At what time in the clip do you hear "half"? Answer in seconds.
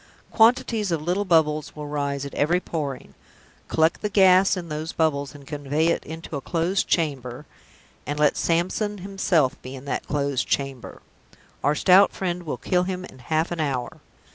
13.19-13.51